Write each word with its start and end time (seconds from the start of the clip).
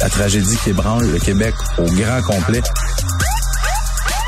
la 0.00 0.08
tragédie 0.08 0.56
qui 0.62 0.70
ébranle 0.70 1.10
le 1.10 1.18
Québec 1.18 1.54
au 1.78 1.84
grand 1.84 2.22
complet. 2.22 2.62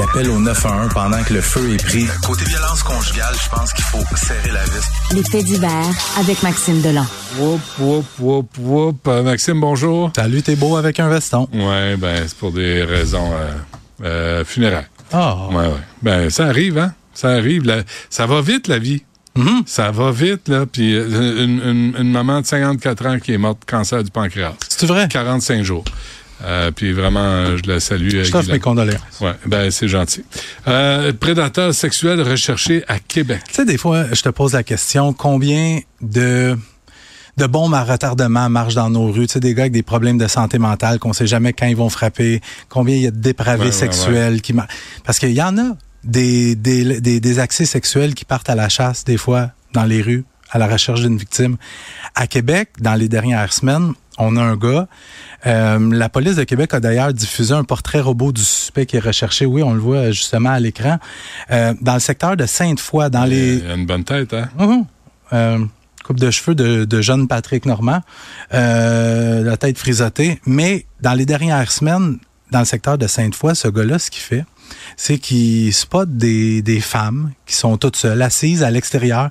Appel 0.03 0.29
au 0.29 0.39
911 0.39 0.91
pendant 0.93 1.23
que 1.23 1.33
le 1.33 1.41
feu 1.41 1.73
est 1.73 1.83
pris. 1.83 2.07
Côté 2.27 2.45
violence 2.45 2.83
conjugale, 2.83 3.35
je 3.43 3.49
pense 3.49 3.73
qu'il 3.73 3.85
faut 3.85 4.05
serrer 4.15 4.53
la 4.53 4.63
vis. 4.65 5.23
Faits 5.31 5.45
divers 5.45 5.91
avec 6.19 6.43
Maxime 6.43 6.83
Delan. 6.83 7.07
Whoop, 7.39 7.61
whoop, 7.79 8.05
whoop, 8.19 8.59
whoop. 8.59 9.09
Euh, 9.09 9.23
Maxime, 9.23 9.61
bonjour. 9.61 10.11
Salut, 10.15 10.43
t'es 10.43 10.55
beau 10.55 10.77
avec 10.77 11.01
un 11.01 11.09
veston. 11.09 11.49
Ouais, 11.53 11.97
ben, 11.97 12.25
c'est 12.27 12.37
pour 12.37 12.53
des 12.53 12.83
raisons 12.85 13.33
euh, 13.33 13.53
euh, 14.05 14.45
funéraires. 14.45 14.89
Ah. 15.13 15.49
Ouais, 15.51 15.67
ouais. 15.67 15.83
Ben, 16.03 16.29
ça 16.29 16.45
arrive, 16.47 16.77
hein? 16.79 16.93
Ça 17.15 17.31
arrive. 17.31 17.85
ça 18.11 18.27
va 18.27 18.43
vite, 18.43 18.69
la 18.69 18.79
vie. 18.79 19.03
Mhm. 19.37 19.63
Ça 19.67 19.91
va 19.91 20.11
vite, 20.13 20.49
là. 20.49 20.67
Puis 20.71 20.95
euh, 20.95 21.45
une, 21.45 21.61
une- 21.63 21.95
une 21.99 22.11
maman 22.11 22.41
de 22.41 22.47
54 22.47 23.07
ans 23.07 23.19
qui 23.19 23.33
est 23.33 23.39
morte 23.39 23.61
de 23.61 23.65
cancer 23.71 24.03
du 24.03 24.11
pancréas. 24.11 24.55
C'est 24.69 24.87
vrai? 24.87 25.09
45 25.09 25.63
jours. 25.63 25.85
Euh, 26.45 26.71
puis 26.71 26.93
vraiment, 26.93 27.57
je 27.57 27.63
la 27.67 27.81
salue. 27.81 28.11
euh, 28.15 28.25
Je 28.25 28.31
t'offre 28.31 28.53
mes 28.53 28.59
condoléances. 28.61 29.01
Ouais, 29.23 29.33
ben, 29.47 29.71
c'est 29.71 29.89
gentil. 29.89 30.23
Euh, 30.69 31.13
prédateur 31.19 31.73
sexuel 31.73 32.21
recherché 32.21 32.85
à 32.89 32.99
Québec. 32.99 33.41
Tu 33.49 33.55
sais, 33.55 33.65
des 33.65 33.79
fois, 33.79 34.05
je 34.13 34.21
te 34.21 34.29
pose 34.29 34.53
la 34.53 34.63
question, 34.63 35.13
combien 35.15 35.81
de 36.03 36.57
de 37.39 37.47
bombes 37.47 37.75
à 37.75 37.85
retardement 37.85 38.49
marchent 38.49 38.75
dans 38.77 38.89
nos 38.89 39.13
rues, 39.13 39.27
tu 39.27 39.35
sais, 39.35 39.41
des 39.41 39.53
gars 39.53 39.65
avec 39.65 39.73
des 39.75 39.83
problèmes 39.83 40.17
de 40.17 40.27
santé 40.27 40.59
mentale 40.59 40.99
qu'on 40.99 41.13
sait 41.13 41.27
jamais 41.27 41.53
quand 41.53 41.67
ils 41.67 41.77
vont 41.77 41.91
frapper, 41.91 42.41
combien 42.71 42.97
il 42.97 43.03
y 43.03 43.07
a 43.07 43.11
de 43.11 43.19
dépravés 43.19 43.61
Ouais, 43.61 43.67
ouais, 43.67 43.73
sexuels 43.73 44.41
qui 44.41 44.55
mar- 44.55 44.67
parce 45.05 45.19
qu'il 45.19 45.33
y 45.33 45.43
en 45.43 45.57
a 45.59 45.77
des, 46.07 46.55
des, 46.55 47.01
des, 47.01 47.21
des 47.21 47.39
accès 47.39 47.67
sexuels 47.67 48.15
qui 48.15 48.25
partent 48.25 48.49
à 48.49 48.55
la 48.55 48.69
chasse 48.69 49.05
des 49.05 49.17
fois 49.17 49.51
dans 49.73 49.85
les 49.85 50.01
rues 50.03 50.25
à 50.51 50.59
la 50.59 50.69
recherche 50.69 51.01
d'une 51.01 51.19
victime. 51.19 51.57
À 52.15 52.27
Québec, 52.27 52.71
dans 52.81 52.95
les 52.95 53.09
dernières 53.09 53.53
semaines, 53.53 53.93
on 54.17 54.37
a 54.37 54.43
un 54.43 54.57
gars. 54.57 54.87
euh, 55.47 55.93
la 55.93 56.09
police 56.09 56.37
de 56.37 56.45
Québec 56.45 56.73
a 56.73 56.81
d'ailleurs 56.81 57.13
diffusé 57.13 57.53
un 57.53 57.65
portrait 57.65 58.01
robot 58.01 58.33
du 58.33 58.43
suspect 58.43 58.87
qui 58.87 58.97
est 58.97 59.01
recherché. 59.01 59.45
Oui, 59.45 59.63
on 59.63 59.75
le 59.75 59.81
voit 59.81 60.13
justement 60.13 60.51
à 60.51 60.61
l'écran. 60.61 60.99
Euh, 61.51 61.75
dans 61.81 61.95
le 61.95 62.01
secteur 62.01 62.37
de 62.37 62.47
Sainte-Foy, 62.47 63.11
dans 63.11 63.25
les... 63.25 63.57
Il 63.57 63.71
a 63.71 63.75
une 63.75 63.87
bonne 63.87 64.05
tête, 64.05 64.33
hein? 64.35 64.49
Mhm. 64.59 64.85
Euh, 65.33 65.59
coupe 66.05 66.21
de 66.21 66.31
cheveux 66.31 66.55
de, 66.55 66.85
de 66.85 67.01
jeune 67.03 67.27
Patrick 67.27 67.67
Normand, 67.67 68.01
la 68.53 69.57
tête 69.57 69.77
frisottée. 69.77 70.41
Mais 70.47 70.87
dans 71.01 71.15
les 71.15 71.27
dernières 71.27 71.73
semaines, 71.73 72.19
dans 72.51 72.61
le 72.61 72.65
secteur 72.65 72.97
de 72.99 73.07
Sainte-Foy, 73.07 73.55
ce 73.57 73.69
gars-là, 73.69 73.99
ce 73.99 74.11
qu'il 74.11 74.23
fait, 74.23 74.45
c'est 74.97 75.19
qu'il 75.19 75.73
spot 75.75 76.09
des, 76.17 76.63
des 76.63 76.81
femmes 76.81 77.33
qui 77.47 77.55
sont 77.55 77.77
toutes 77.77 77.97
seules, 77.97 78.21
assises 78.23 78.63
à 78.63 78.71
l'extérieur. 78.71 79.31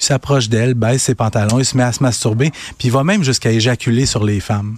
Il 0.00 0.04
s'approche 0.04 0.48
d'elles, 0.48 0.74
baisse 0.74 1.04
ses 1.04 1.14
pantalons, 1.14 1.58
il 1.58 1.64
se 1.64 1.76
met 1.76 1.82
à 1.84 1.92
se 1.92 2.02
masturber, 2.02 2.50
puis 2.78 2.88
il 2.88 2.90
va 2.90 3.04
même 3.04 3.22
jusqu'à 3.22 3.50
éjaculer 3.50 4.06
sur 4.06 4.24
les 4.24 4.40
femmes. 4.40 4.76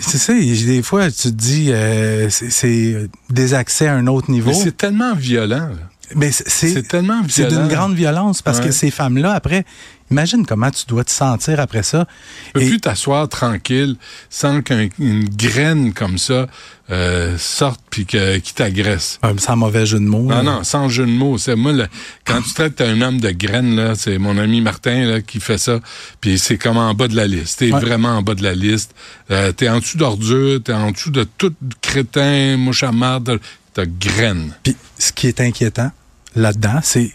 C'est 0.00 0.18
ça, 0.18 0.32
des 0.34 0.82
fois, 0.82 1.10
tu 1.10 1.22
te 1.24 1.28
dis, 1.28 1.70
euh, 1.70 2.28
c'est- 2.30 2.50
c'est 2.50 3.08
des 3.30 3.54
accès 3.54 3.86
à 3.88 3.94
un 3.94 4.06
autre 4.06 4.30
niveau. 4.30 4.52
C'est 4.52 4.76
tellement 4.76 5.14
violent. 5.14 5.68
là. 5.68 5.88
Mais 6.14 6.30
c'est- 6.32 6.44
C'est 6.74 6.82
tellement 6.82 7.22
c'est 7.28 7.46
violent. 7.48 7.62
d'une 7.66 7.74
grande 7.74 7.94
violence 7.94 8.42
parce 8.42 8.58
Ouais. 8.58 8.66
que 8.66 8.70
ces 8.72 8.90
femmes-là, 8.90 9.32
après, 9.32 9.64
imagine 10.12 10.46
comment 10.46 10.70
tu 10.70 10.84
dois 10.86 11.04
te 11.04 11.10
sentir 11.10 11.58
après 11.60 11.82
ça. 11.82 12.06
Tu 12.46 12.52
peux 12.52 12.62
Et- 12.62 12.68
plus 12.68 12.80
t'asseoir 12.80 13.28
tranquille 13.28 13.96
sans 14.30 14.62
qu'une 14.62 15.24
graine 15.24 15.92
comme 15.92 16.18
ça 16.18 16.46
euh, 16.90 17.38
sorte 17.38 17.80
puis 17.90 18.04
que, 18.04 18.36
qui 18.38 18.52
t'agresse? 18.54 19.18
Euh, 19.24 19.32
sans 19.38 19.56
mauvais 19.56 19.86
jeu 19.86 19.98
de 19.98 20.04
mots. 20.04 20.22
Non, 20.24 20.36
là. 20.36 20.42
non, 20.42 20.64
sans 20.64 20.88
jeu 20.90 21.06
de 21.06 21.10
mots. 21.10 21.38
C'est 21.38 21.56
moi, 21.56 21.72
là, 21.72 21.86
quand 22.26 22.42
tu 22.42 22.52
traites 22.52 22.80
un 22.82 23.00
homme 23.00 23.18
de 23.20 23.30
graine, 23.30 23.74
là, 23.76 23.94
c'est 23.94 24.18
mon 24.18 24.36
ami 24.36 24.60
Martin 24.60 25.06
là, 25.06 25.20
qui 25.22 25.40
fait 25.40 25.58
ça. 25.58 25.80
Puis 26.20 26.38
c'est 26.38 26.58
comme 26.58 26.76
en 26.76 26.92
bas 26.94 27.08
de 27.08 27.16
la 27.16 27.26
liste. 27.26 27.60
T'es 27.60 27.72
Ouais. 27.72 27.80
vraiment 27.80 28.10
en 28.18 28.22
bas 28.22 28.34
de 28.34 28.42
la 28.42 28.54
liste. 28.54 28.94
Euh, 29.30 29.52
t'es 29.52 29.68
en 29.70 29.78
dessous 29.78 29.96
d'ordure, 29.96 30.62
t'es 30.62 30.72
en 30.74 30.90
dessous 30.90 31.10
de 31.10 31.24
tout 31.24 31.54
crétin, 31.80 32.56
mouche 32.58 32.82
à 32.82 32.92
marde, 32.92 33.40
t'as 33.72 33.86
graine. 33.86 34.52
Puis 34.62 34.76
ce 34.98 35.12
qui 35.12 35.28
est 35.28 35.40
inquiétant 35.40 35.90
là-dedans, 36.36 36.80
c'est. 36.82 37.12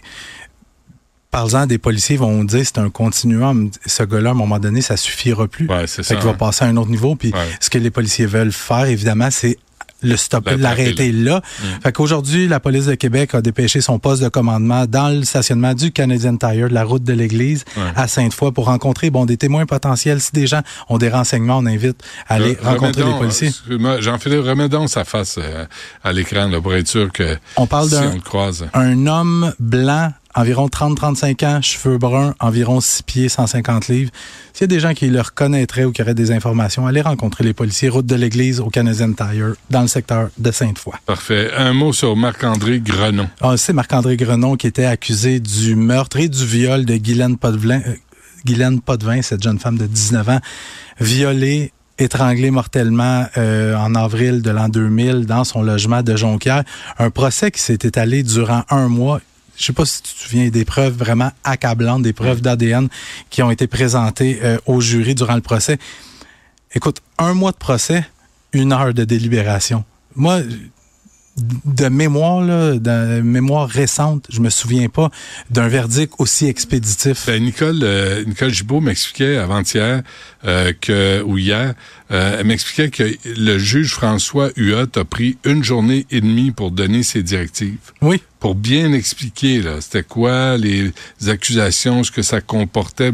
Parlant 1.30 1.66
des 1.66 1.76
policiers 1.78 2.16
vont 2.16 2.42
dire 2.44 2.62
c'est 2.64 2.78
un 2.78 2.88
continuum. 2.90 3.70
Ce 3.84 4.02
gars-là, 4.02 4.30
à 4.30 4.32
un 4.32 4.36
moment 4.36 4.58
donné, 4.58 4.80
ça 4.80 4.96
suffira 4.96 5.46
plus. 5.46 5.66
Ouais, 5.68 5.86
c'est 5.86 6.02
Fait 6.02 6.14
ça. 6.14 6.16
qu'il 6.16 6.24
va 6.24 6.34
passer 6.34 6.64
à 6.64 6.68
un 6.68 6.76
autre 6.78 6.90
niveau. 6.90 7.16
Puis 7.16 7.32
Ouais. 7.32 7.38
ce 7.60 7.68
que 7.68 7.78
les 7.78 7.90
policiers 7.90 8.26
veulent 8.26 8.52
faire, 8.52 8.86
évidemment, 8.86 9.28
c'est 9.30 9.58
le 10.00 10.16
stopper, 10.16 10.56
l'arrêter 10.56 11.10
là. 11.10 11.38
Mm. 11.60 11.64
Fait 11.82 11.92
qu'aujourd'hui, 11.92 12.46
la 12.46 12.60
police 12.60 12.86
de 12.86 12.94
Québec 12.94 13.34
a 13.34 13.42
dépêché 13.42 13.80
son 13.80 13.98
poste 13.98 14.22
de 14.22 14.28
commandement 14.28 14.86
dans 14.86 15.08
le 15.08 15.24
stationnement 15.24 15.74
du 15.74 15.90
Canadian 15.90 16.36
Tire, 16.36 16.68
de 16.68 16.74
la 16.74 16.84
route 16.84 17.02
de 17.02 17.12
l'église, 17.12 17.64
Ouais. 17.76 17.82
à 17.96 18.06
Sainte-Foy, 18.06 18.52
pour 18.52 18.66
rencontrer 18.66 19.10
bon 19.10 19.26
des 19.26 19.36
témoins 19.36 19.66
potentiels. 19.66 20.20
Si 20.20 20.30
des 20.32 20.46
gens 20.46 20.60
ont 20.88 20.98
des 20.98 21.08
renseignements, 21.08 21.58
on 21.58 21.66
invite 21.66 22.00
à 22.28 22.34
aller 22.34 22.54
Re- 22.54 22.62
rencontrer 22.64 23.02
les 23.02 23.18
policiers. 23.18 23.50
Jean-Philippe, 23.98 24.44
remets 24.44 24.68
donc 24.68 24.88
sa 24.88 25.04
face 25.04 25.34
euh, 25.36 25.64
à 26.04 26.12
l'écran 26.12 26.46
là, 26.46 26.60
pour 26.60 26.74
être 26.74 26.86
sûr 26.88 27.10
que 27.12 27.36
On 27.56 27.66
parle 27.66 27.88
si 27.88 27.94
d'un 27.96 28.10
on 28.12 28.14
le 28.14 28.20
croise. 28.20 28.68
un 28.74 29.04
homme 29.08 29.52
blanc, 29.58 30.12
environ 30.38 30.68
30-35 30.68 31.46
ans, 31.46 31.62
cheveux 31.62 31.98
bruns, 31.98 32.32
environ 32.38 32.80
6 32.80 33.02
pieds, 33.02 33.28
150 33.28 33.88
livres. 33.88 34.12
S'il 34.52 34.62
y 34.62 34.64
a 34.64 34.66
des 34.68 34.78
gens 34.78 34.94
qui 34.94 35.08
le 35.08 35.20
reconnaîtraient 35.20 35.84
ou 35.84 35.90
qui 35.90 36.00
auraient 36.00 36.14
des 36.14 36.30
informations, 36.30 36.86
allez 36.86 37.00
rencontrer 37.00 37.42
les 37.42 37.52
policiers, 37.52 37.88
route 37.88 38.06
de 38.06 38.14
l'église 38.14 38.60
au 38.60 38.70
Canadian 38.70 39.12
Tire, 39.12 39.54
dans 39.68 39.82
le 39.82 39.88
secteur 39.88 40.28
de 40.38 40.50
Sainte-Foy. 40.52 40.94
Parfait. 41.06 41.50
Un 41.56 41.72
mot 41.72 41.92
sur 41.92 42.14
Marc-André 42.14 42.78
Grenon. 42.78 43.28
Ah, 43.40 43.56
c'est 43.56 43.72
Marc-André 43.72 44.16
Grenon 44.16 44.54
qui 44.54 44.68
était 44.68 44.84
accusé 44.84 45.40
du 45.40 45.74
meurtre 45.74 46.18
et 46.18 46.28
du 46.28 46.46
viol 46.46 46.84
de 46.84 46.96
Guylaine 46.96 47.36
Potvin, 47.36 47.80
euh, 47.86 47.94
Guylaine 48.44 48.80
Potvin, 48.80 49.22
cette 49.22 49.42
jeune 49.42 49.58
femme 49.58 49.76
de 49.76 49.86
19 49.86 50.28
ans, 50.28 50.40
violée 51.00 51.72
étranglée 51.98 52.52
mortellement 52.52 53.26
euh, 53.36 53.74
en 53.74 53.96
avril 53.96 54.40
de 54.40 54.50
l'an 54.50 54.68
2000 54.68 55.26
dans 55.26 55.42
son 55.42 55.62
logement 55.62 56.02
de 56.02 56.14
Jonquière. 56.14 56.62
Un 57.00 57.10
procès 57.10 57.50
qui 57.50 57.60
s'est 57.60 57.78
étalé 57.82 58.22
durant 58.22 58.62
un 58.70 58.86
mois. 58.86 59.20
Je 59.58 59.64
sais 59.64 59.72
pas 59.72 59.84
si 59.84 60.02
tu 60.02 60.14
te 60.14 60.18
souviens 60.20 60.48
des 60.48 60.64
preuves 60.64 60.96
vraiment 60.96 61.32
accablantes, 61.44 62.02
des 62.02 62.12
preuves 62.12 62.40
d'ADN 62.40 62.88
qui 63.28 63.42
ont 63.42 63.50
été 63.50 63.66
présentées 63.66 64.38
euh, 64.42 64.58
au 64.66 64.80
jury 64.80 65.14
durant 65.14 65.34
le 65.34 65.40
procès. 65.40 65.78
Écoute, 66.74 67.02
un 67.18 67.34
mois 67.34 67.50
de 67.50 67.56
procès, 67.56 68.06
une 68.52 68.72
heure 68.72 68.94
de 68.94 69.04
délibération. 69.04 69.84
Moi, 70.14 70.42
de 71.64 71.88
mémoire, 71.88 72.40
là, 72.42 72.74
de 72.74 73.20
mémoire 73.20 73.68
récente, 73.68 74.26
je 74.28 74.40
me 74.40 74.50
souviens 74.50 74.88
pas 74.88 75.10
d'un 75.50 75.68
verdict 75.68 76.14
aussi 76.18 76.46
expéditif. 76.46 77.26
Ben, 77.26 77.42
Nicole, 77.42 77.80
euh, 77.82 78.24
Nicole 78.24 78.52
Gibault 78.52 78.80
m'expliquait 78.80 79.36
avant-hier 79.36 80.02
euh, 80.44 80.72
que 80.80 81.22
ou 81.22 81.38
hier, 81.38 81.74
euh, 82.10 82.36
elle 82.40 82.46
m'expliquait 82.46 82.90
que 82.90 83.16
le 83.24 83.58
juge 83.58 83.92
François 83.92 84.50
Huot 84.56 84.96
a 84.96 85.04
pris 85.04 85.38
une 85.44 85.62
journée 85.62 86.06
et 86.10 86.20
demie 86.20 86.50
pour 86.50 86.70
donner 86.70 87.02
ses 87.02 87.22
directives. 87.22 87.92
Oui. 88.00 88.22
Pour 88.40 88.54
bien 88.54 88.92
expliquer, 88.92 89.60
là, 89.60 89.80
c'était 89.80 90.02
quoi 90.02 90.56
les 90.56 90.92
accusations, 91.26 92.04
ce 92.04 92.12
que 92.12 92.22
ça 92.22 92.40
comportait. 92.40 93.10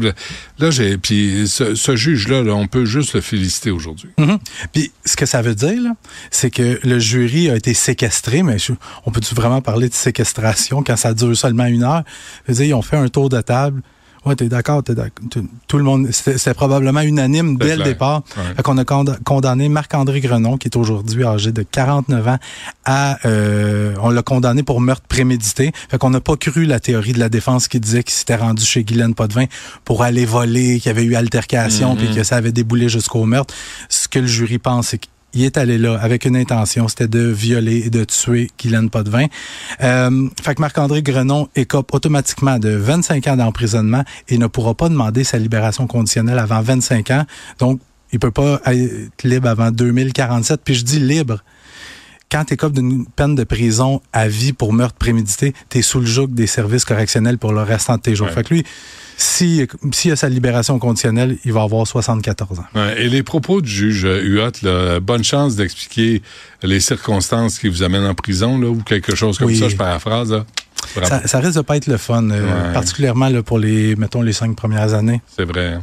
Là, 0.59 0.71
j'ai, 0.71 0.97
puis 0.97 1.47
ce, 1.47 1.75
ce 1.75 1.95
juge-là, 1.95 2.43
là, 2.43 2.53
on 2.53 2.67
peut 2.67 2.85
juste 2.85 3.13
le 3.13 3.21
féliciter 3.21 3.71
aujourd'hui. 3.71 4.09
Mhm. 4.17 4.37
Puis 4.71 4.91
ce 5.03 5.15
que 5.15 5.25
ça 5.25 5.41
veut 5.41 5.55
dire, 5.55 5.81
là, 5.81 5.91
c'est 6.31 6.51
que 6.51 6.79
le 6.83 6.99
jury 6.99 7.49
a 7.49 7.55
été 7.55 7.73
séquestré, 7.73 8.43
mais 8.43 8.57
on 9.05 9.11
peut-tu 9.11 9.33
vraiment 9.35 9.61
parler 9.61 9.89
de 9.89 9.93
séquestration 9.93 10.83
quand 10.83 10.95
ça 10.95 11.13
dure 11.13 11.35
seulement 11.35 11.65
une 11.65 11.83
heure? 11.83 12.03
Je 12.45 12.51
veux 12.51 12.57
dire, 12.57 12.65
ils 12.67 12.73
ont 12.73 12.81
fait 12.81 12.97
un 12.97 13.07
tour 13.07 13.29
de 13.29 13.41
table. 13.41 13.81
Ouais, 14.25 14.35
t'es 14.35 14.47
d'accord, 14.47 14.83
t'es 14.83 14.95
d'accord. 14.95 15.25
Tout- 15.67 15.77
le 15.77 15.83
monde, 15.83 16.07
c'était 16.11 16.53
probablement 16.53 17.01
unanime 17.01 17.57
dès 17.57 17.75
le 17.75 17.83
départ. 17.83 18.23
Ouais. 18.37 18.63
Qu'on 18.63 18.77
a 18.77 18.85
cond- 18.85 19.05
condamné 19.23 19.69
Marc-André 19.69 20.19
Grenon, 20.21 20.57
qui 20.57 20.67
est 20.67 20.75
aujourd'hui 20.77 21.23
âgé 21.25 21.51
de 21.51 21.61
49 21.63 22.27
ans, 22.27 22.37
à, 22.85 23.17
euh, 23.27 23.93
on 24.01 24.09
l'a 24.09 24.21
condamné 24.23 24.63
pour 24.63 24.79
meurtre 24.81 25.05
prémédité. 25.07 25.71
Fait 25.89 25.97
qu'on 25.97 26.09
n'a 26.09 26.21
pas 26.21 26.37
cru 26.37 26.65
la 26.65 26.79
théorie 26.79 27.13
de 27.13 27.19
la 27.19 27.29
défense 27.29 27.67
qui 27.67 27.79
disait 27.79 28.03
qu'il 28.03 28.13
s'était 28.15 28.35
rendu 28.35 28.63
chez 28.63 28.83
Guylaine 28.83 29.13
Potvin 29.15 29.45
pour 29.83 30.01
aller 30.03 30.25
voler, 30.25 30.79
qu'il 30.79 30.87
y 30.87 30.89
avait 30.89 31.03
eu 31.03 31.15
altercation, 31.15 31.91
Mhm. 31.93 31.97
puis 31.97 32.15
que 32.15 32.23
ça 32.23 32.37
avait 32.37 32.51
déboulé 32.51 32.89
jusqu'au 32.89 33.25
meurtre. 33.25 33.53
Ce 33.89 34.07
que 34.07 34.19
le 34.19 34.27
jury 34.27 34.57
pense, 34.57 34.87
c'est 34.87 35.01
qu'il 35.35 35.43
est 35.43 35.57
allé 35.57 35.77
là 35.77 35.99
avec 36.01 36.23
une 36.23 36.37
intention, 36.37 36.87
c'était 36.87 37.09
de 37.09 37.19
violer 37.19 37.83
et 37.85 37.89
de 37.89 38.05
tuer 38.05 38.49
Guylaine 38.57 38.89
Potvin. 38.89 39.25
Euh, 39.83 40.29
fait 40.41 40.55
que 40.55 40.61
Marc-André 40.61 41.03
Grenon 41.03 41.49
écope 41.57 41.93
automatiquement 41.93 42.57
de 42.57 42.69
25 42.69 43.27
ans 43.27 43.35
d'emprisonnement 43.35 44.05
et 44.29 44.37
ne 44.37 44.47
pourra 44.47 44.75
pas 44.75 44.87
demander 44.87 45.25
sa 45.25 45.37
libération 45.37 45.87
conditionnelle 45.87 46.39
avant 46.39 46.61
25 46.61 47.11
ans. 47.11 47.25
Donc, 47.59 47.81
il 48.13 48.19
peut 48.19 48.31
pas 48.31 48.61
être 48.67 49.23
libre 49.25 49.49
avant 49.49 49.71
2047. 49.71 50.61
Puis 50.63 50.75
je 50.75 50.85
dis 50.85 50.99
libre. 51.01 51.43
Quand 52.31 52.45
tu 52.45 52.55
d'une 52.71 53.05
peine 53.05 53.35
de 53.35 53.43
prison 53.43 54.01
à 54.13 54.29
vie 54.29 54.53
pour 54.53 54.71
meurtre 54.71 54.95
prémédité, 54.95 55.53
tu 55.69 55.79
es 55.79 55.81
sous 55.81 55.99
le 55.99 56.05
joug 56.05 56.27
des 56.27 56.47
services 56.47 56.85
correctionnels 56.85 57.37
pour 57.37 57.51
le 57.51 57.61
restant 57.61 57.97
de 57.97 58.01
tes 58.01 58.15
jours. 58.15 58.27
Ouais. 58.27 58.33
Fait 58.33 58.43
que 58.43 58.53
lui, 58.53 58.63
si- 59.17 59.67
s'il 59.91 60.11
a 60.11 60.15
sa 60.15 60.29
libération 60.29 60.77
conditionnelle, 60.79 61.37
il 61.45 61.53
va 61.53 61.61
avoir 61.63 61.85
74 61.87 62.59
ans. 62.59 62.65
Ouais, 62.75 63.03
et 63.03 63.09
les 63.09 63.23
propos 63.23 63.61
du 63.61 63.69
juge 63.69 64.05
euh, 64.05 64.21
Huot, 64.21 64.51
là, 64.63 64.99
bonne 64.99 65.23
chance 65.23 65.55
d'expliquer 65.55 66.21
les 66.63 66.79
circonstances 66.79 67.59
qui 67.59 67.67
vous 67.69 67.83
amènent 67.83 68.05
en 68.05 68.15
prison, 68.15 68.57
là, 68.59 68.67
ou 68.67 68.81
quelque 68.83 69.15
chose 69.15 69.37
comme 69.37 69.47
Oui. 69.47 69.57
ça, 69.57 69.69
je 69.69 69.75
paraphrase. 69.75 70.31
Là. 70.31 70.45
Ça, 71.03 71.25
ça 71.27 71.39
risque 71.39 71.55
de 71.55 71.61
pas 71.61 71.77
être 71.77 71.87
le 71.87 71.97
fun, 71.97 72.29
euh, 72.29 72.43
Ouais. 72.67 72.73
particulièrement 72.73 73.29
là, 73.29 73.41
pour 73.41 73.57
les, 73.57 73.95
mettons, 73.95 74.21
les 74.21 74.33
cinq 74.33 74.55
premières 74.55 74.93
années. 74.93 75.21
C'est 75.35 75.45
vrai. 75.45 75.79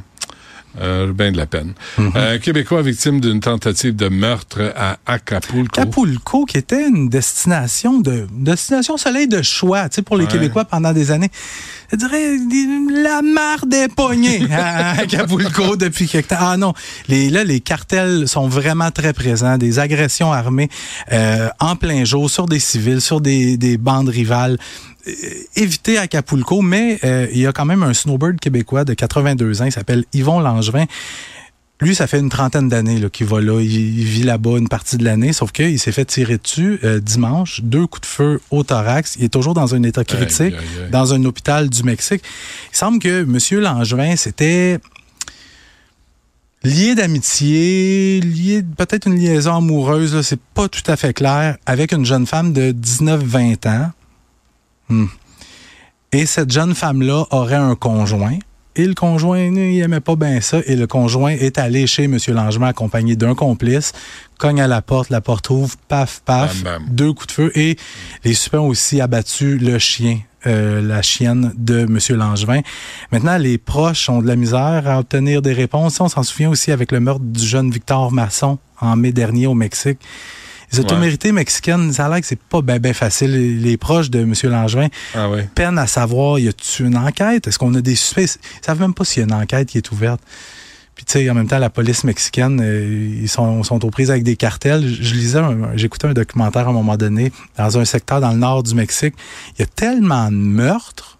Euh, 0.80 1.12
ben 1.12 1.32
de 1.32 1.36
la 1.36 1.46
peine. 1.46 1.74
Mhm. 1.98 2.12
Un 2.14 2.38
Québécois 2.38 2.82
victime 2.82 3.20
d'une 3.20 3.40
tentative 3.40 3.94
de 3.94 4.08
meurtre 4.08 4.72
à 4.76 4.96
Acapulco. 5.06 5.80
Acapulco, 5.80 6.44
qui 6.46 6.56
était 6.58 6.88
une 6.88 7.08
destination 7.08 8.00
de 8.00 8.26
destination 8.32 8.96
soleil 8.96 9.28
de 9.28 9.42
choix, 9.42 9.88
tu 9.88 9.96
sais, 9.96 10.02
pour 10.02 10.16
les 10.16 10.24
Ouais. 10.24 10.30
Québécois 10.30 10.64
pendant 10.64 10.92
des 10.92 11.10
années. 11.10 11.30
Je 11.90 11.96
dirais 11.98 12.36
la 13.02 13.20
mar 13.20 13.66
des 13.66 13.88
poignées 13.88 14.46
à 14.50 14.92
Acapulco 15.00 15.76
depuis 15.76 16.06
quelque 16.08 16.28
temps. 16.30 16.36
Ah 16.40 16.56
non, 16.56 16.72
les, 17.08 17.28
là, 17.28 17.44
les 17.44 17.60
cartels 17.60 18.26
sont 18.28 18.48
vraiment 18.48 18.90
très 18.90 19.12
présents, 19.12 19.58
des 19.58 19.78
agressions 19.78 20.32
armées 20.32 20.70
euh, 21.12 21.48
en 21.60 21.76
plein 21.76 22.04
jour 22.04 22.30
sur 22.30 22.46
des 22.46 22.60
civils, 22.60 23.00
sur 23.02 23.20
des, 23.20 23.58
des 23.58 23.76
bandes 23.76 24.08
rivales. 24.08 24.56
Euh, 25.08 25.12
éviter 25.56 25.99
Acapulco, 25.99 26.62
mais 26.62 26.99
euh, 27.04 27.26
il 27.32 27.38
y 27.40 27.46
a 27.46 27.52
quand 27.52 27.64
même 27.64 27.82
un 27.82 27.93
snowbird 27.94 28.38
québécois 28.38 28.84
de 28.84 28.94
82 28.94 29.62
ans, 29.62 29.64
il 29.64 29.72
s'appelle 29.72 30.04
Yvon 30.12 30.38
Langevin. 30.40 30.84
Lui, 31.81 31.96
ça 31.96 32.06
fait 32.06 32.20
une 32.20 32.28
trentaine 32.28 32.69
d'années 32.69 33.00
qu'il 33.10 33.26
va 33.26 33.40
là. 33.40 33.60
Il, 33.60 33.99
il 33.99 34.04
vit 34.04 34.22
là-bas 34.22 34.58
une 34.58 34.69
partie 34.69 34.96
de 34.99 35.04
l'année, 35.04 35.32
sauf 35.32 35.50
qu'il 35.50 35.81
s'est 35.81 35.90
fait 35.90 36.04
tirer 36.04 36.38
dessus 36.38 36.78
euh, 36.84 37.00
dimanche, 37.00 37.60
deux 37.64 37.88
coups 37.88 38.02
de 38.02 38.06
feu 38.06 38.40
au 38.52 38.62
thorax. 38.62 39.16
Il 39.19 39.25
est 39.25 39.28
toujours 39.28 39.54
dans 39.54 39.75
un 39.75 39.82
état 39.82 40.04
critique, 40.04 40.40
Aïe, 40.40 40.54
aïe, 40.54 40.82
aïe. 40.84 40.90
dans 40.93 41.12
un 41.12 41.25
hôpital 41.25 41.69
du 41.69 41.82
Mexique. 41.82 42.22
Il 42.72 42.76
semble 42.76 43.00
que 43.00 43.22
M. 43.22 43.60
Langevin, 43.60 44.14
c'était 44.14 44.78
lié 46.62 46.94
d'amitié, 46.94 48.20
lié 48.20 48.62
peut-être 48.76 49.08
une 49.08 49.16
liaison 49.19 49.56
amoureuse, 49.56 50.20
c'est 50.22 50.40
pas 50.55 50.69
tout 50.69 50.88
à 50.88 50.96
fait 50.96 51.12
clair, 51.12 51.56
avec 51.66 51.90
une 51.90 52.05
jeune 52.05 52.26
femme 52.26 52.52
de 52.52 52.70
19-20 52.70 53.69
ans. 53.69 53.90
Hmm. 54.92 55.06
Et 56.12 56.26
cette 56.26 56.50
jeune 56.52 56.74
femme-là 56.74 57.24
aurait 57.30 57.54
un 57.54 57.74
conjoint. 57.74 58.36
Et 58.74 58.86
le 58.86 58.94
conjoint, 58.94 59.38
il 59.38 59.80
aimait 59.80 60.00
pas 60.00 60.16
bien 60.16 60.40
ça. 60.40 60.58
Et 60.66 60.76
le 60.76 60.86
conjoint 60.86 61.30
est 61.32 61.58
allé 61.58 61.86
chez 61.86 62.04
M. 62.04 62.18
Langevin 62.28 62.68
accompagné 62.68 63.16
d'un 63.16 63.34
complice, 63.34 63.92
cogne 64.38 64.60
à 64.62 64.66
la 64.66 64.80
porte, 64.80 65.10
la 65.10 65.20
porte 65.20 65.50
ouvre, 65.50 65.74
paf, 65.88 66.22
paf, 66.24 66.62
Bam, 66.62 66.72
bam. 66.74 66.86
deux 66.90 67.12
coups 67.12 67.26
de 67.28 67.32
feu. 67.32 67.52
Et 67.54 67.76
les 68.24 68.34
suspects 68.34 68.58
ont 68.58 68.68
aussi 68.68 69.00
abattu 69.00 69.58
le 69.58 69.78
chien, 69.78 70.20
euh, 70.46 70.80
la 70.80 71.02
chienne 71.02 71.52
de 71.56 71.80
M. 71.80 71.98
Langevin. 72.16 72.60
Maintenant, 73.10 73.36
les 73.36 73.58
proches 73.58 74.08
ont 74.08 74.22
de 74.22 74.26
la 74.26 74.36
misère 74.36 74.88
à 74.88 74.98
obtenir 75.00 75.42
des 75.42 75.52
réponses. 75.52 76.00
On 76.00 76.08
s'en 76.08 76.22
souvient 76.22 76.48
aussi 76.48 76.72
avec 76.72 76.92
le 76.92 77.00
meurtre 77.00 77.24
du 77.24 77.44
jeune 77.44 77.70
Victor 77.70 78.10
Masson 78.10 78.58
en 78.80 78.96
mai 78.96 79.12
dernier 79.12 79.46
au 79.46 79.54
Mexique. 79.54 79.98
Les 80.72 80.80
autorités 80.80 81.32
mexicaines, 81.32 81.92
ça 81.92 82.06
a 82.06 82.08
l'air 82.08 82.20
que 82.20 82.26
c'est 82.26 82.40
pas 82.40 82.62
bien 82.62 82.78
ben 82.78 82.94
facile. 82.94 83.32
Les, 83.32 83.54
les 83.54 83.76
proches 83.76 84.10
de 84.10 84.20
M. 84.20 84.34
Langevin 84.44 84.88
Ah 85.14 85.28
ouais. 85.28 85.48
peinent 85.54 85.78
à 85.78 85.86
savoir, 85.86 86.38
y 86.38 86.48
a-tu 86.48 86.86
une 86.86 86.96
enquête? 86.96 87.46
Est-ce 87.46 87.58
qu'on 87.58 87.74
a 87.74 87.80
des 87.80 87.94
suspects? 87.94 88.38
Ils 88.62 88.64
savent 88.64 88.80
même 88.80 88.94
pas 88.94 89.04
s'il 89.04 89.20
y 89.20 89.24
a 89.24 89.26
une 89.26 89.34
enquête 89.34 89.69
qui 89.69 89.78
est 89.78 89.92
ouverte. 89.92 90.20
Puis, 90.94 91.04
tu 91.04 91.12
sais, 91.12 91.30
en 91.30 91.34
même 91.34 91.46
temps, 91.46 91.58
la 91.58 91.70
police 91.70 92.04
mexicaine, 92.04 92.60
euh, 92.62 93.19
ils 93.22 93.28
sont, 93.28 93.62
sont 93.62 93.84
aux 93.84 93.90
prises 93.90 94.10
avec 94.10 94.24
des 94.24 94.36
cartels. 94.36 94.86
Je, 94.86 95.02
je 95.02 95.14
lisais, 95.14 95.40
j'écoutais 95.74 96.06
un 96.06 96.12
documentaire 96.12 96.66
à 96.66 96.70
un 96.70 96.74
moment 96.74 96.96
donné, 96.96 97.32
dans 97.56 97.78
un 97.78 97.84
secteur 97.84 98.20
dans 98.20 98.30
le 98.32 98.38
nord 98.38 98.62
du 98.62 98.74
Mexique. 98.74 99.14
Il 99.56 99.60
y 99.60 99.62
a 99.62 99.66
tellement 99.66 100.30
de 100.30 100.36
meurtres 100.36 101.19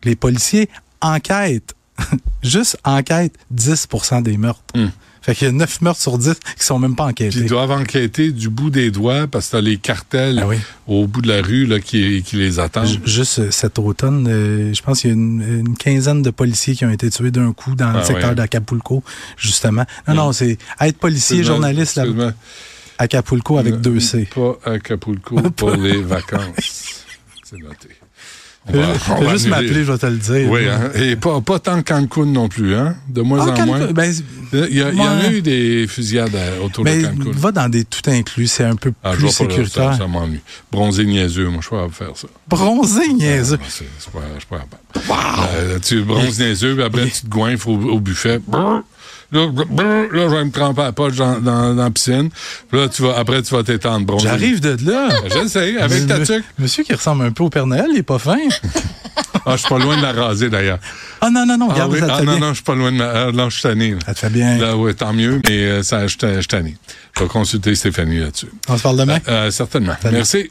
que 0.00 0.08
les 0.08 0.16
policiers 0.16 0.68
enquêtent, 1.00 1.74
juste 2.42 2.78
enquêtent 2.84 3.36
10% 3.54 4.22
des 4.22 4.36
meurtres. 4.36 4.62
Hmm. 4.74 4.88
Fait 5.22 5.34
qu'il 5.34 5.46
y 5.46 5.50
a 5.50 5.52
9 5.52 5.82
meurtres 5.82 6.00
sur 6.00 6.16
10 6.16 6.34
qui 6.58 6.64
sont 6.64 6.78
même 6.78 6.96
pas 6.96 7.04
enquêtés. 7.04 7.38
ils 7.40 7.46
doivent 7.46 7.70
enquêter 7.72 8.32
du 8.32 8.48
bout 8.48 8.70
des 8.70 8.90
doigts 8.90 9.26
parce 9.26 9.46
que 9.48 9.52
t'as 9.52 9.60
les 9.60 9.76
cartels 9.76 10.38
Ah 10.42 10.46
oui. 10.48 10.56
au 10.86 11.06
bout 11.06 11.20
de 11.20 11.28
la 11.28 11.42
rue 11.42 11.66
là, 11.66 11.78
qui, 11.78 12.22
qui 12.22 12.36
les 12.36 12.58
attendent. 12.58 12.86
J- 12.86 13.00
Juste 13.04 13.38
euh, 13.40 13.50
cet 13.50 13.78
automne, 13.78 14.26
euh, 14.28 14.72
je 14.72 14.80
pense 14.82 15.00
qu'il 15.02 15.10
y 15.10 15.12
a 15.12 15.16
une, 15.16 15.42
une 15.66 15.76
quinzaine 15.76 16.22
de 16.22 16.30
policiers 16.30 16.74
qui 16.74 16.84
ont 16.86 16.90
été 16.90 17.10
tués 17.10 17.30
d'un 17.30 17.52
coup 17.52 17.74
dans 17.74 17.92
le 17.92 17.98
Ah 17.98 18.04
secteur 18.04 18.30
ouais. 18.30 18.34
d'Acapulco, 18.34 19.02
justement. 19.36 19.84
Non, 20.08 20.14
non, 20.14 20.32
c'est 20.32 20.56
être 20.80 20.96
policier, 20.98 21.38
Excuse-moi, 21.40 21.56
journaliste 21.68 21.96
là. 21.96 22.32
Acapulco 22.98 23.58
avec 23.58 23.80
deux 23.80 24.00
C. 24.00 24.28
Pas 24.34 24.58
Acapulco 24.64 25.36
pour 25.56 25.70
les 25.72 26.00
vacances. 26.02 27.04
C'est 27.44 27.58
noté. 27.58 27.88
On 28.68 28.72
va- 28.78 28.94
Fais 28.94 29.12
on 29.12 29.22
va 29.24 29.32
juste 29.32 29.48
m'appeler, 29.48 29.84
je 29.84 29.90
vais 29.92 29.98
te 29.98 30.06
le 30.06 30.16
dire. 30.18 30.50
Oui, 30.50 30.68
hein? 30.68 30.90
et 30.94 31.16
pas, 31.16 31.40
pas 31.40 31.58
tant 31.58 31.82
Cancun 31.82 32.26
non 32.26 32.48
plus, 32.48 32.74
hein? 32.74 32.94
De 33.08 33.22
moins 33.22 33.38
Ah, 33.40 33.44
en 33.44 33.54
Cancun, 33.54 33.66
moins. 33.66 33.86
ben, 33.92 34.12
Il 34.52 34.58
y, 34.76 34.82
a- 34.82 34.90
il 34.90 34.96
y 34.98 35.00
en 35.00 35.18
a 35.18 35.30
eu 35.32 35.40
des 35.42 35.86
fusillades 35.88 36.34
à- 36.36 36.62
autour 36.62 36.84
de 36.84 36.90
ben, 36.90 37.02
Cancun. 37.02 37.30
va 37.32 37.52
dans 37.52 37.68
des 37.68 37.84
tout 37.84 38.08
inclus, 38.10 38.46
c'est 38.48 38.64
un 38.64 38.76
peu 38.76 38.92
Ah, 39.02 39.12
plus 39.12 39.24
là, 39.24 39.30
sécuritaire. 39.30 39.92
Ça, 39.92 39.98
ça 39.98 40.06
m'ennuie. 40.06 40.40
Bronzé 40.70 41.04
niaiseux, 41.06 41.48
moi, 41.48 41.60
je 41.62 41.66
suis 41.68 41.76
pas 41.76 41.86
de 41.86 41.92
faire 41.92 42.16
ça. 42.16 42.28
Bronzé, 42.48 43.12
niaiseux. 43.14 43.58
Ah, 43.60 43.64
c'est 43.68 43.86
c'est 43.98 44.12
pas, 44.12 44.20
je 44.34 44.40
suis 44.40 44.46
pas 44.48 44.56
capable. 44.58 44.82
Euh, 45.12 45.78
tu 45.80 46.02
bronzes 46.02 46.38
niaiseux, 46.38 46.74
puis 46.74 46.84
après, 46.84 47.06
tu 47.06 47.22
te 47.22 47.28
goinfres 47.28 47.68
au, 47.68 47.74
au 47.76 48.00
buffet. 48.00 48.38
Brrr. 48.46 48.82
Là, 49.32 49.46
brrr, 49.46 50.08
là, 50.12 50.28
je 50.28 50.34
vais 50.34 50.44
me 50.44 50.50
tremper 50.50 50.80
à 50.80 50.84
la 50.86 50.92
poche 50.92 51.14
dans, 51.14 51.38
dans, 51.40 51.72
dans 51.74 51.84
la 51.84 51.90
piscine. 51.90 52.30
Puis 52.68 52.80
là, 52.80 52.88
tu 52.88 53.02
vas, 53.02 53.16
après, 53.16 53.40
tu 53.42 53.54
vas 53.54 53.62
t'étendre 53.62 54.04
bronzé. 54.04 54.26
J'arrive 54.26 54.60
de 54.60 54.76
là. 54.90 55.08
Je 55.32 55.38
le 55.38 55.48
sais, 55.48 55.78
avec 55.78 56.06
ta 56.08 56.18
tuque. 56.20 56.44
Monsieur 56.58 56.82
qui 56.82 56.92
ressemble 56.94 57.24
un 57.24 57.30
peu 57.30 57.44
au 57.44 57.50
Père 57.50 57.66
Noël, 57.66 57.86
il 57.92 57.98
est 57.98 58.02
pas 58.02 58.18
fin. 58.18 58.38
Ah, 59.46 59.52
je 59.52 59.60
suis 59.60 59.68
pas 59.68 59.78
loin 59.78 59.96
de 59.96 60.02
la 60.02 60.12
raser, 60.12 60.50
d'ailleurs. 60.50 60.78
Ah 61.20 61.30
non, 61.30 61.46
non, 61.46 61.56
non, 61.56 61.68
Ah, 61.70 61.72
regarde, 61.72 61.92
oui? 61.92 61.98
ça 62.00 62.06
te 62.06 62.12
Ah, 62.12 62.16
fait 62.18 62.24
non, 62.24 62.32
bien. 62.32 62.40
non, 62.40 62.48
je 62.50 62.54
suis 62.56 62.62
pas 62.62 62.74
loin 62.74 62.92
de 62.92 62.96
ma... 62.98 63.08
ah, 63.10 63.32
non, 63.32 63.48
je 63.48 63.54
suis 63.54 63.62
tanné. 63.62 63.96
Ça 64.04 64.12
te 64.14 64.18
fait 64.18 64.28
bien. 64.30 64.58
Là, 64.58 64.76
ouais, 64.76 64.92
tant 64.92 65.12
mieux, 65.14 65.40
mais 65.48 65.64
euh, 65.64 65.82
ça, 65.82 66.06
je 66.06 66.08
suis 66.18 66.46
tanné. 66.46 66.76
Je 67.16 67.22
vais 67.22 67.28
consulter 67.28 67.74
Stéphanie 67.74 68.18
là-dessus. 68.18 68.48
On 68.68 68.76
se 68.76 68.82
parle 68.82 68.98
demain? 68.98 69.18
Euh, 69.28 69.50
certainement. 69.50 69.94
Salut. 70.02 70.16
Merci. 70.16 70.50